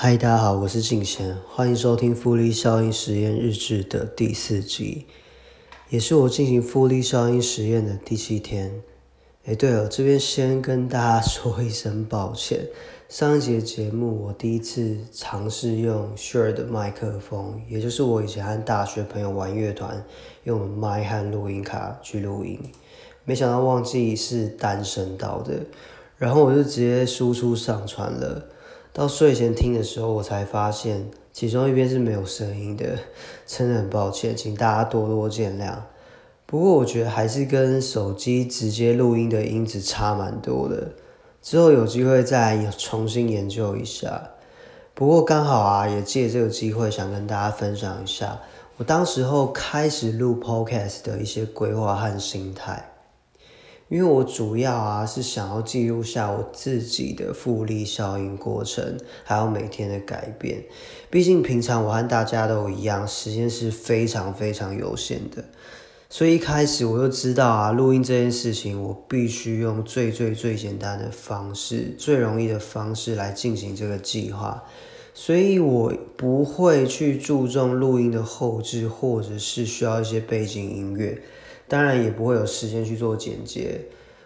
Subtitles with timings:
[0.00, 5.06] 嗨，大家好，我是静贤，欢迎收听复利效应实验日志的第四集，
[5.88, 8.80] 也是我进行复利效应实验的第七天。
[9.44, 12.68] 哎，对了，这边先跟大家说一声抱歉，
[13.08, 20.06] 上一节节目我第一次尝试用 Shure 的麦克风，也就是我以前和大学朋友玩乐团
[20.44, 22.56] 用的麦和录音卡去录音，
[23.24, 25.54] 没想到忘记是单声道的，
[26.16, 28.50] 然后我就直接输出上传了。
[28.98, 32.98] 到睡前听的时候，我才发现其中一边是没有声音的，
[33.46, 35.72] 真的很抱歉，请大家多多见谅。
[36.46, 40.88] 不过我觉得还是跟手机直接录音的音质差蛮多的，
[41.40, 44.30] 之后有机会再重新研究一下。
[44.94, 48.36] 不过刚好啊，也借这个机会想跟大家分享一下
[48.78, 52.84] 我当时候开始录 Podcast 的一些规划和心态。
[53.88, 60.62] 因为我主要啊是想要记录下我自己的复利效应过程，还有每天的改变。
[61.08, 65.42] 毕竟平常我和大家都一样，时间是非常非常有限的，
[66.10, 74.62] 所以一开始我就知道啊，录音这件事情我必须用最最最简单的方式、最容易的方式来进行这个计划，
[75.14, 81.18] 所以我不会去注重录音的后置，或者是需要一些背景音乐。
[81.68, 83.82] 当然也不会有时间去做剪接。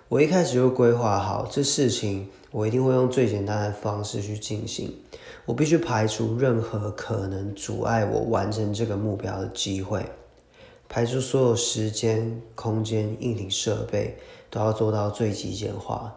[0.09, 4.95] 我一开始就规划好这事情，我一定会用最简单的方式去进行。
[5.47, 10.05] 我必须排除任何可能阻碍我完成这个目标的机会，
[10.89, 14.19] 排除所有时间、空间、硬体设备
[14.51, 16.15] 都要做到最极简化。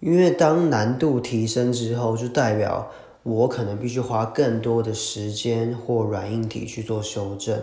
[0.00, 2.90] 因为当难度提升之后，就代表
[3.22, 7.62] 我可能必须花更多的时间或软硬体去做修正。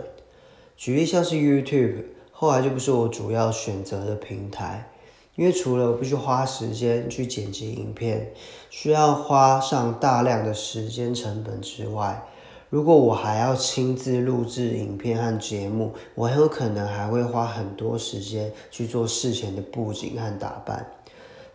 [0.78, 2.06] 举例像是 YouTube。
[2.42, 4.90] 后来就不是我主要选择的平台，
[5.36, 8.34] 因为除了我必须花时间去剪辑影片，
[8.72, 12.26] 需要花上大量的时间成本之外，
[12.72, 20.88] 如果我还要亲自录制影片和节目，我很有可能还会花很多时间去做事前的布景和打扮。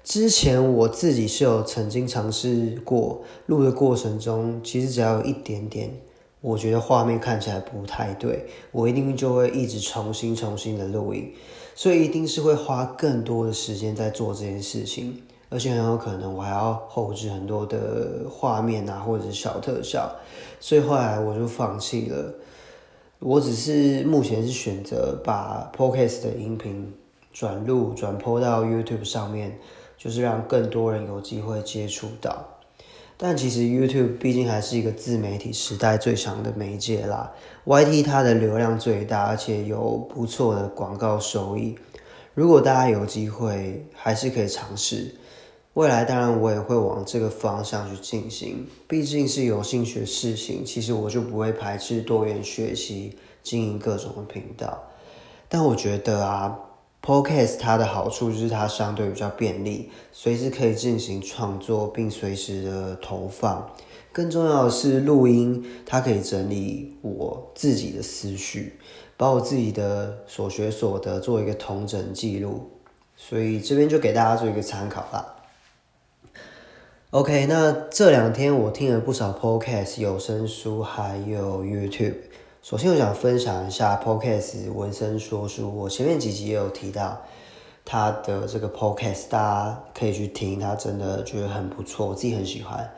[0.05, 5.91] 之前我自己是有曾经尝试过，录的过程中，其实只要有一点点。
[6.47, 11.33] 我觉得画面看起来不太对，我一定就会一直重新、重新的录影，
[11.75, 20.09] 所以一定是会花更多的时间在做这件事情，而且很有可能我还要后置很多的画面啊，或者是小特效，
[20.61, 22.33] 所以后来我就放弃了。
[23.19, 26.95] 我只是目前是选择把 Podcast 的音频
[27.33, 29.59] 转录、转播到 YouTube 上面，
[29.99, 32.56] 就是让更多人有机会接触到。
[33.19, 37.33] 但其实 YouTube 毕竟还是一个自媒体时代最强的媒介啦
[37.65, 41.79] ，YT 它的流量最大，而且有不错的广告收益。
[42.35, 45.15] 如果大家有机会，还是可以尝试。
[45.73, 54.83] 未来当然我也会往这个方向去进行，毕竟是有兴趣的事情，其实我就不会排斥多元学习，经营各种的频道。
[55.49, 56.59] 但我觉得啊。
[57.07, 63.71] Podcast 它的好处就是它相对比较便利，随时可以进行创作，并随时的投放。
[64.13, 68.73] 更重要的是，录音它可以整理我自己的思绪，
[69.17, 72.73] 把我自己的所学所得做一个同整记录。
[73.17, 75.37] 所以这边就给大家做一个参考吧。
[77.11, 82.17] OK，那这两天我听了不少 Podcast 有声书，还有 YouTube。
[82.69, 85.73] 首先，我想分享一下 Podcast 文森说书。
[85.73, 87.17] 我前面几集也有提到
[87.85, 92.93] 他的这个 Podcast，大家可以去听，他真的觉得很不错，我自己很喜欢。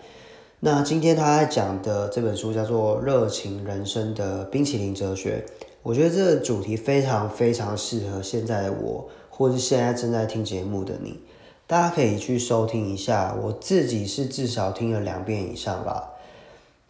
[0.60, 5.44] 那今天他在讲的这本书叫做《热情人生的冰淇淋哲学》，
[5.82, 11.20] 我觉得这个主题非常非常适合现在的我，或是现在正在听节目的你，
[11.66, 13.36] 大家可以去收听一下。
[13.42, 16.14] 我自己是至少听了两遍以上吧。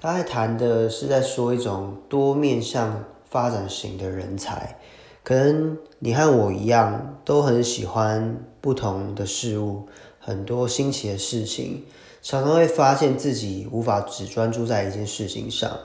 [0.00, 4.78] 他还谈的是在说一种多面向发展型的人才，
[5.25, 9.88] 可能你和我一样都很喜欢不同的事物，
[10.20, 11.82] 很多新奇的事情，
[12.22, 15.77] 常常会发现自己无法只专注在一件事情上。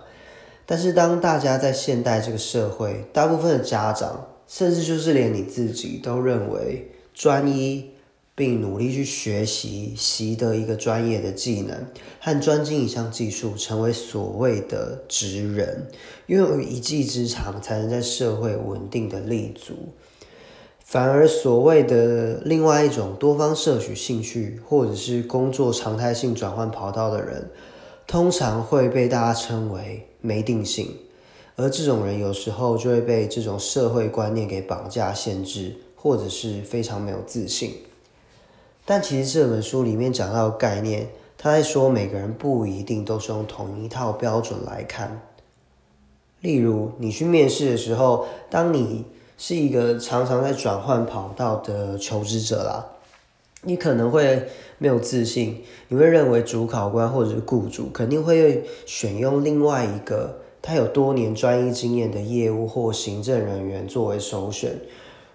[0.67, 7.92] 但是当大家在现代这个社会，大部分的家长，甚至就是连你自己都认为专一。
[8.35, 11.85] 并努力去学习习得一个专业的技能
[12.19, 15.87] 和专精一项技术，成为所谓的职人，
[16.25, 19.89] 拥有一技之长，才能在社会稳定的立足。
[20.79, 27.49] 反而所谓的另外一种多方摄取兴趣，或者是工作常态性转换跑道的人，
[28.05, 30.89] 通常会被大家称为没定性，
[31.55, 37.73] 而这种人有时候就会被这种社会观念给绑架限制，或者是非常没有自信。
[38.85, 41.07] 但其实这本书里面讲到的概念，
[41.37, 45.21] 他在说每个人不一定都是用同一套标准来看。
[46.41, 49.05] 例如，你去面试的时候，当你
[49.37, 52.85] 是一个常常在转换跑道的求职者啦，
[53.61, 64.77] 你可能会没有自信，你会认为主考官或者是雇主肯定会选用另外一个他有多年专业经验的业务或行政人员作为首选，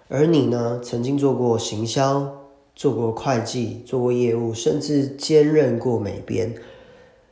[0.07, 2.48] 而你呢，曾经做过行销，
[2.79, 6.55] 做过会计，做过业务，甚至兼任过美编。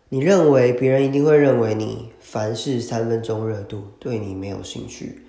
[0.10, 5.22] 你认为别人一定会认为你凡事三分钟热度，对你没有兴趣。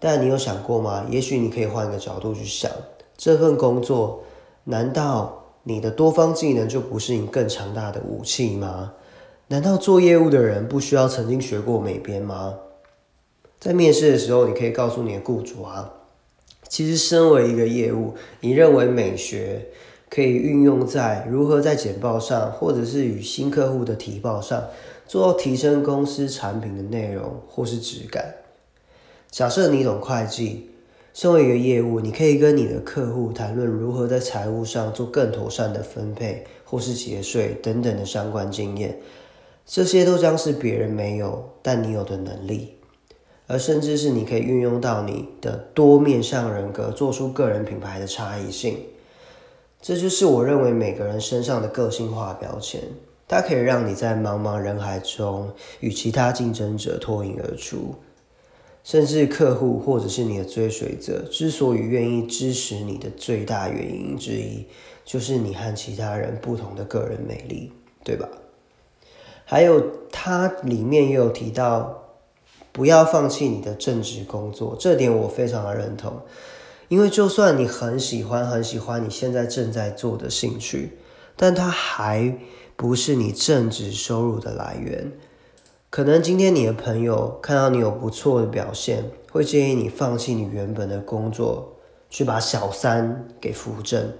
[0.00, 1.06] 但你有想过吗？
[1.08, 2.68] 也许你可以换个角度去想，
[3.16, 4.24] 这份工作，
[4.64, 8.94] 难道你的多方技能就不是你更强大的武器吗？
[9.46, 12.56] 难道做业务的人不需要曾经学过美编吗？
[13.60, 15.88] 在面试的时候，你可以告诉你的雇主啊，
[16.72, 19.66] 其实身为一个业务，你认为美学。
[20.08, 24.62] 可以运用在如何在简报上，或者是与新客户的提报上，
[25.06, 28.34] 做到提升公司产品的内容或是质感。
[29.30, 30.68] 假设你懂会计，
[31.14, 38.98] 身为一个业务，你可以跟你的客户谈论如何在财务上做更妥善的分配，或是节税等等的相关经验。
[39.64, 42.74] 这些都将是别人没有但你有的能力，
[43.52, 48.78] 而甚至是你可以运用到你的多面向人格，做出个人品牌的差异性。
[49.82, 52.80] 这就是我认为每个人身上的个性化标签，
[53.28, 55.50] 它可以让你在茫茫人海中
[55.80, 57.94] 与其他竞争者脱颖而出，
[58.82, 64.64] 甚至客户或者是你的追随者之所以愿意支持你的最大原因之一，
[65.04, 67.70] 就是你和其他人不同的个人魅力，
[68.02, 68.26] 对吧？
[69.44, 71.98] 还有，它里面也有提到，
[72.72, 76.20] 不要放弃你的正职工作，这点我非常的认同。
[76.88, 80.98] 因为就算你很喜欢很喜欢你现在正在做的兴趣，
[81.36, 82.36] 但它还
[82.76, 85.12] 不是你正职收入的来源。
[85.88, 91.76] 可能今天你的朋友看到你有不错的表现，会建议你放弃你原本的工作，
[92.08, 94.10] 去把小三给扶正。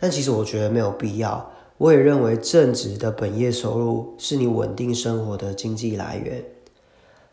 [0.00, 1.50] 但其实我觉得没有必要。
[1.78, 6.44] 我也认为正职的本业收入是你稳定生活的经济来源。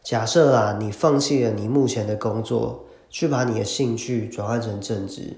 [0.03, 2.85] 假设啊，你放弃了你目前的工作。
[3.11, 5.35] 去把你的兴趣转换成正职，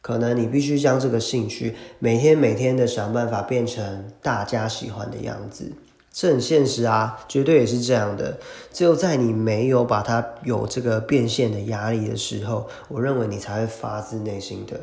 [0.00, 5.70] 可能你必须将这个兴趣每天每天的想办法变成大家喜欢的样子，
[6.10, 8.38] 这很现实啊，绝对也是这样的。
[8.72, 14.80] 只有在你没有把它有这个变现的压力的时候，我认为你才会发自内心的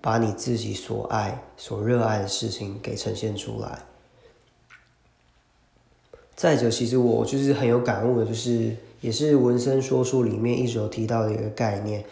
[0.00, 3.80] 把你自己所爱、所热爱的事情给呈现出来。
[6.36, 8.76] 再者，其实我就是很有感悟的，就是。
[9.00, 12.02] 也是文森说书里面一直有提到的一个概念。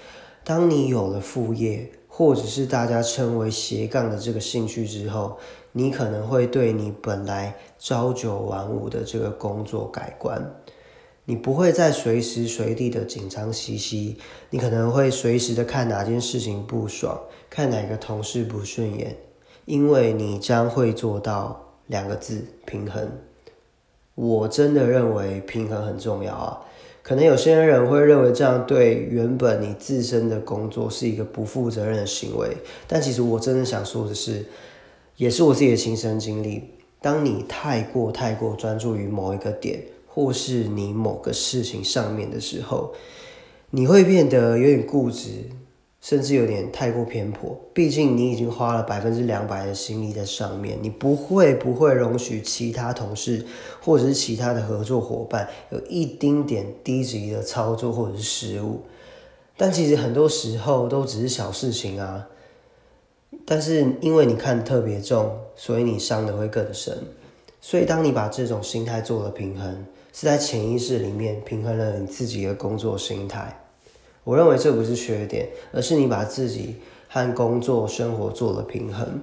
[0.44, 5.38] 当你有了副业，或者是大家称为斜杠的这个兴趣之后，
[5.72, 10.54] 你可能会对你本来朝九晚五的这个工作改观。
[11.24, 14.18] 你不会再随时随地的紧张兮兮，
[14.50, 17.18] 你可能会随时的看哪件事情不爽，
[17.48, 19.16] 看哪个同事不顺眼，
[19.64, 23.10] 因为你将会做到两个字：平衡。
[24.14, 26.60] 我真的认为平衡很重要啊。
[27.02, 32.56] 可能有些人会认为这样对原本你自身的工作是一个不负责任的行为，
[32.86, 34.44] 但其实我真的想说的是，
[35.16, 36.62] 也是我自己的亲身经历。
[37.00, 42.94] 当你太过太过专注于某一个点，或是你某个事情上面的时候，
[43.70, 45.46] 你会变得有点固执。
[46.02, 53.46] 甚至有点太过偏颇，毕竟你已经花了百分之两百的心力在上面，你不会不会容许其他同事
[53.80, 58.80] 或者是其他的合作伙伴有一丁点低级的操作或者是失误。
[59.56, 62.26] 但其实很多时候都只是小事情啊，
[63.46, 66.98] 但是因为你看特别重，所以你伤的会更深。
[67.60, 73.61] 所以当你把这种心态做了平衡，是在潜意识里面平衡了你自己的工作心态。
[74.24, 76.76] 我认为这不是缺点，而是你把自己
[77.08, 79.20] 和工作生活做了平衡，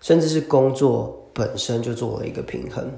[0.00, 2.90] 甚至是工作本身就做了一个平衡，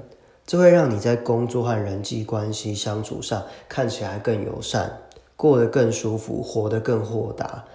[0.45, 5.01] 这会让你在工作和人际关系相处上看起来更友善，
[5.35, 7.65] 过得更舒服，活得更豁达。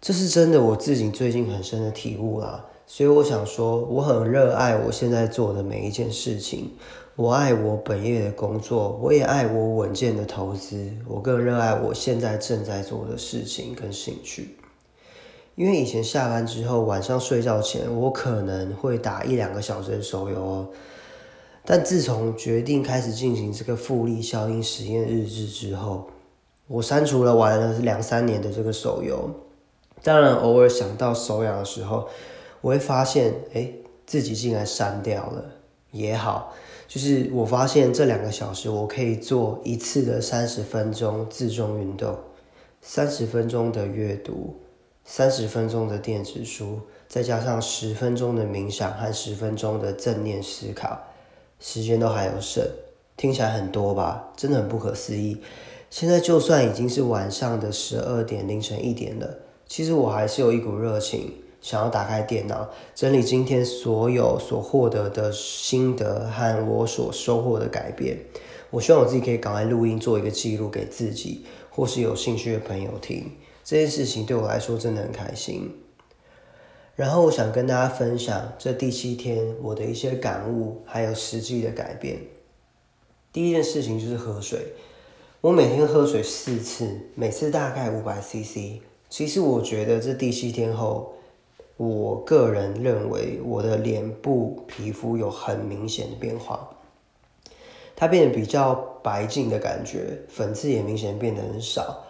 [0.00, 2.64] 这是真的，我自己最近很深的体悟啦。
[2.86, 6.70] 所以我想说，我很热爱我现在做的每一件事情。
[7.16, 14.56] 我爱我本业的工作，我也爱我稳健的投资，我更热爱我现在正在做的事情跟兴趣。
[15.54, 20.68] 因为以前下班之后，晚上睡觉前，我可能会打一两个小时的手游哦。
[21.64, 26.08] 但自从决定开始进行这个复利效应实验日志之后，
[26.66, 29.30] 我删除了玩了两三年的这个手游。
[30.02, 32.08] 当然，偶尔想到手痒的时候，
[32.64, 33.70] 我会发现，哎，
[34.06, 35.44] 自己竟然删掉了。
[35.90, 36.54] 也好，
[36.88, 42.16] 就是我发现这两个小时我可以做一次的三十分钟自重运动，
[42.80, 44.56] 三十分钟的阅读，
[45.04, 50.98] 三十分钟的电子书，再加上十分钟的冥想和十分钟的正念思考，
[51.60, 52.66] 时间都还有剩。
[53.18, 54.32] 听起来很多吧？
[54.34, 55.36] 真的很不可思议。
[55.90, 61.30] 现在就算已经是晚上的十二点凌晨一点了，其实我还是有一股热情，
[61.64, 68.18] 想要打开电脑整理今天所有所获得的心得和我所收获的改变。
[68.68, 73.32] 我希望我自己可以赶快录音做一个记录给自己，或是有兴趣的朋友听。
[73.64, 75.74] 这件事情对我来说真的很开心。
[76.96, 82.18] 然后我想跟大家分享这第七天我的一些感悟，还有实际的改变。
[83.32, 84.74] 第一件事情就是喝水。
[85.40, 88.82] 我每天喝水四次，每次大概五百 CC。
[89.08, 91.14] 其实我觉得这第七天后，
[91.76, 96.68] 我个人认为我的脸部皮肤有很明显的变化，
[97.96, 102.04] 它变得比较白净的感觉，粉刺也明显变得很少。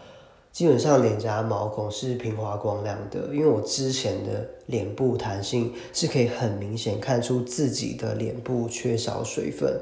[0.52, 9.80] 基本上脸颊毛孔是平滑光亮的，因为我之前的脸部弹性是可以很明显看出自己的脸部缺少水分，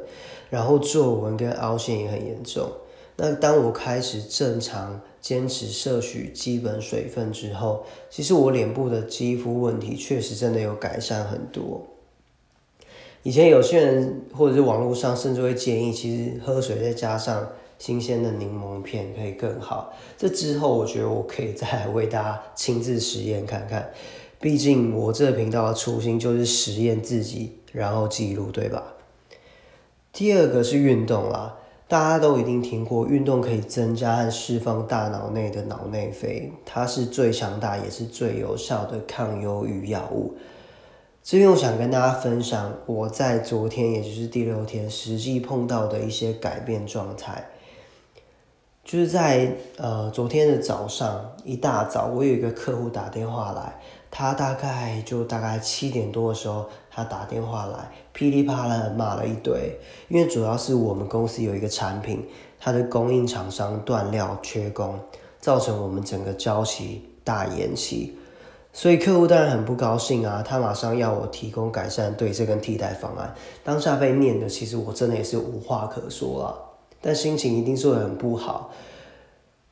[0.48, 2.70] 然后皱纹跟凹陷也很严重。
[3.16, 11.86] 那当我开始正常坚持摄取基本水分之后，其实我脸部的肌肤问题确实真的有改善很多。
[13.22, 17.48] 以前有些人或者是网络上甚至会建议，其实喝水再加上
[17.78, 19.94] 新鲜的柠檬片可以更好。
[20.18, 23.92] 这之后我觉得我可以再为大家亲自实验看看，
[24.40, 28.94] 毕竟我这个频道的初心就是实验自己，然后记录，对吧？
[30.12, 31.58] 第二个是运动啦。
[31.92, 40.34] 大家都一定听过，运动可以增加和释放大脑内的脑内啡，它是最强大也是最有效的抗忧郁药物。
[41.22, 47.46] 这边我想跟大家分享我在昨天，也就是第六天实际碰到的一些改变状态。
[48.82, 53.78] 就是在呃昨天的早上一大早，我有一个客户打电话来。
[54.10, 59.78] 他大概就大概七点多的时候，他打电话来，噼里啪啦骂了一堆。
[60.08, 62.28] 因为主要是我们公司有一个产品，
[62.60, 64.98] 它的供应厂商断料缺工，
[65.40, 68.14] 造成我们整个交期大延期。
[68.74, 73.34] 所以客户当然很不高兴啊，他马上要我提供改善对策跟替代方案。
[73.64, 76.48] 当下被念的，其实我真的也是无话可说啊，
[77.00, 78.70] 但心情一定是会很不好，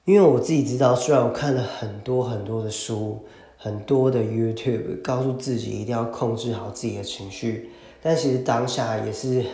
[0.07, 3.27] 因为我自己知道，虽然我看了很多很多的书。
[3.63, 7.69] 很多的 YouTube 告诉自己一定要控制好自己的情绪，
[8.01, 9.45] 但其实当下也是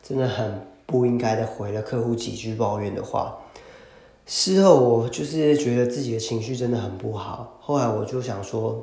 [0.00, 3.36] 真的很不应该的回了客户几句抱怨的话。
[4.24, 8.80] 事后我就是觉得自己的情绪真的很不好，后来我就想说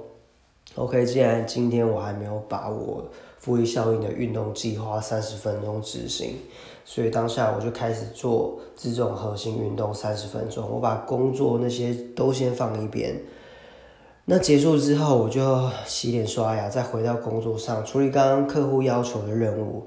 [0.75, 3.09] ，OK，既然今天我还没有把我
[3.39, 6.35] 复利效应的运动计划三十分钟执行，
[6.83, 13.15] 所以当下我就开始做这种核心运动三十分钟，我把工作那些都先放一边。
[14.25, 19.83] 那结束之后，我就洗脸刷牙，再回到工作上处理刚刚客户要求的任务。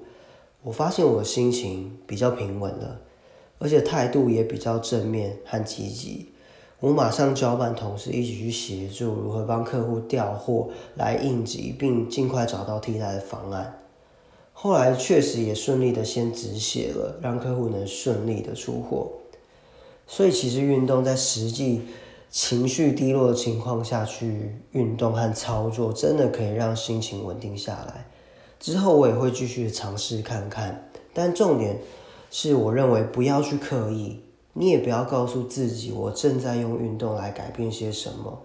[0.62, 3.00] 我发现我的心情比较平稳了，
[3.59, 6.33] 而且态度也比较正面和积极。
[6.81, 13.81] 我马上交办同事一起去协助如何帮客户调货来应急，并尽快找到替代的方案。
[14.52, 19.12] 后来确实也顺利的先止血了，让客户能顺利的出货。
[20.07, 21.81] 所以其实运动在实际。
[22.38, 28.05] 情绪低落的情况下去运动和操作，真的可以让心情稳定下来。
[28.61, 31.78] 之后我也会继续尝试看看，但重点
[32.31, 34.21] 是我认为不要去刻意，
[34.52, 38.38] 你也不要告诉自己我正在用运动来改变些什么，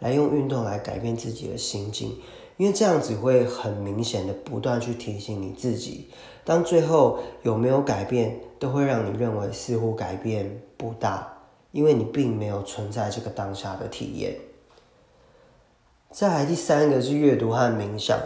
[0.00, 2.18] 来用运动来改变自己的心境，
[2.58, 6.10] 因为这样子会很明显的不断去提醒你自己，
[6.44, 11.37] 当最后有没有改变，都会让你认为似乎改变不大。
[11.78, 14.34] 因为你并没有存在这个当下的体验。
[16.10, 18.18] 再来第三个是阅读和冥想。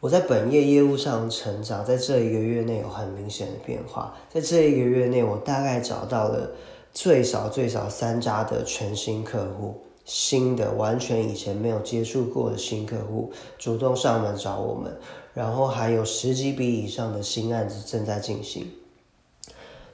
[0.00, 4.14] 我在本业业务上成长，在这一个月内有很明显的变化。
[4.28, 6.50] 在这一个月内，我大概找到了
[6.92, 14.94] 最少最少三家的全新客户，新的完全以前没有接触过的新客户主动上门找我们，
[15.32, 18.70] 然后还有十几笔以上的新案子正在进行。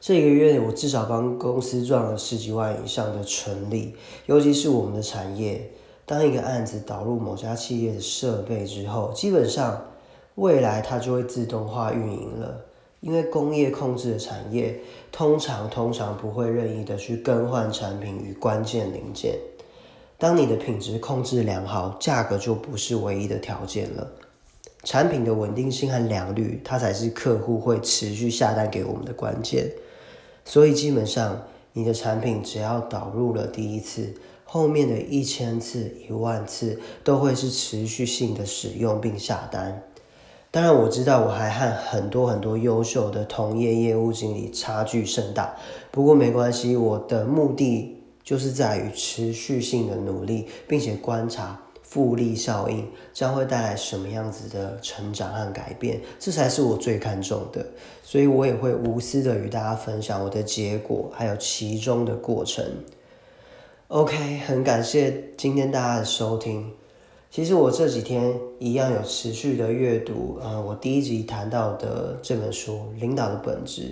[0.07, 3.97] 这个月，我至少帮公司赚了十几万以上的纯利。
[4.27, 5.69] 尤其是我们的产业，
[6.05, 9.85] 当一个案子导入某家企业的设备之后，基本上
[10.37, 12.57] 未来它就会自动化运营了。
[13.01, 14.79] 因为工业控制的产业，
[15.11, 19.35] 通常通常不会任意的去更换产品与关键零件。
[20.19, 24.09] 当你的品质控制良好，价格就不是唯一的条件了。
[24.85, 29.69] 产品的稳定性和良率，它才是客户会持续下单给我们的关键。
[30.49, 39.83] 所以基本上，你的产品只要导入了第一次，后面的一千次、一万次都会是持续性的使用并下单。
[40.53, 45.57] 当然，我知道我还和很多很多优秀的同业业务经理差距甚大，
[45.91, 57.65] 不过没关系，我的目的就是在于持续性的努力，并且观察复利效应将会带来什么样子的成长和改变，这才是我最看重的。
[58.03, 62.65] 所以我也会无私的与大家分享我的结果，还有其中的过程。
[63.89, 66.73] OK，很感谢今天大家的收听。
[67.31, 73.83] 其实我这几天一样有持续的阅读，呃，我第一集谈到的这本书《领导的本质》。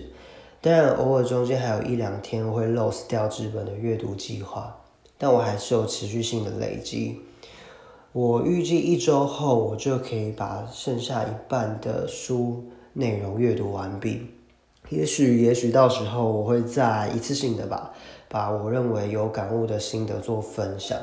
[0.60, 4.74] 当然，偶尔中间还有一两天会 lose 掉这本的阅读计划，
[5.18, 7.20] 但我还是有持续性的累积。
[8.14, 14.28] 我预计一周后，我就可以把剩下一半的书内容阅读完毕。
[14.88, 17.90] 也许，也许到时候我会再一次性的吧，
[18.28, 20.96] 把我认为有感悟的心得做分享。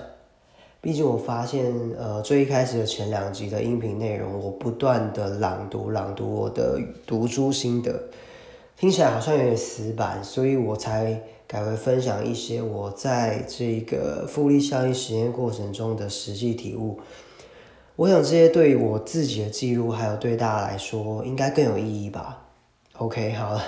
[0.79, 8.03] 毕竟我发现，呃，最一开始的前两集的音频内容，我不断的朗读朗读我的读书心得，
[8.77, 11.21] 听起来好像有点死板，所以我才
[11.51, 17.01] 改为分享一些我在这个复利效应实验过程中的实际体悟。
[17.98, 22.48] 我想这些对于我自己的记录，还有对大家来说，应该更有意义吧。
[23.00, 23.62] OK，好了，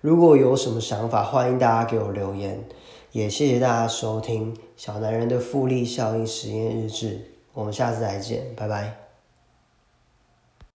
[0.00, 2.62] 如果有什么想法，欢迎大家给我留言。
[3.10, 7.08] 也谢谢大家收听《小男人的复利效应实验日志》，
[7.54, 9.05] 我们下次再见，拜拜。